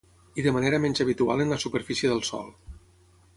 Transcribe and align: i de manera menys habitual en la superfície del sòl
i 0.35 0.45
de 0.45 0.53
manera 0.55 0.79
menys 0.85 1.01
habitual 1.05 1.43
en 1.45 1.53
la 1.57 1.59
superfície 1.65 2.11
del 2.13 2.25
sòl 2.31 2.51